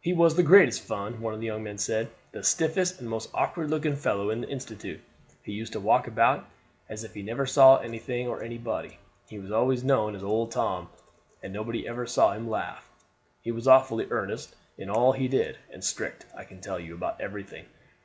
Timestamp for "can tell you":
16.44-16.94